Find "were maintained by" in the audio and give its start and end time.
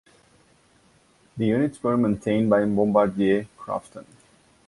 1.83-2.65